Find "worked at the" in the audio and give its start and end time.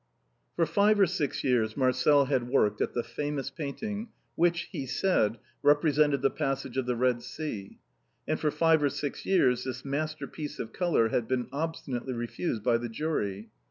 2.49-3.03